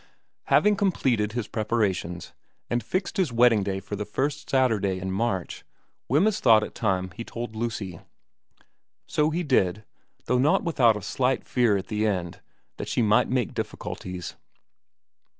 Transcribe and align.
Having 0.45 0.77
completed 0.77 1.33
his 1.33 1.47
preparations, 1.47 2.33
and 2.71 2.83
fixed 2.83 3.17
his 3.17 3.31
wedding 3.31 3.61
day 3.61 3.79
for 3.79 3.95
the 3.95 4.03
first 4.03 4.49
Saturday 4.49 4.97
in 4.99 5.11
March, 5.11 5.63
Wemyss 6.09 6.39
thought 6.39 6.63
it 6.63 6.73
time 6.73 7.11
he 7.11 7.23
told 7.23 7.55
Lucy; 7.55 7.99
so 9.05 9.29
he 9.29 9.43
did, 9.43 9.83
though 10.25 10.39
not 10.39 10.63
without 10.63 10.97
a 10.97 11.03
slight 11.03 11.43
fear 11.43 11.77
at 11.77 11.85
the 11.85 12.07
end 12.07 12.41
that 12.77 12.89
she 12.89 13.03
might 13.03 13.29
make 13.29 13.53
difficulties. 13.53 14.35